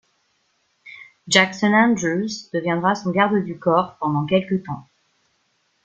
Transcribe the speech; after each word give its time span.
Jackson 1.27 1.75
Andrews 1.75 2.49
deviendra 2.51 2.95
son 2.95 3.11
garde 3.11 3.43
du 3.43 3.59
corps 3.59 3.97
pendant 3.99 4.25
quelque 4.25 4.55
temps. 4.55 4.87